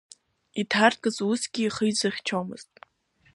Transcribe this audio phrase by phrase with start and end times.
[0.61, 2.71] Иҭаркыз усгьы ихы изыхьчомызт.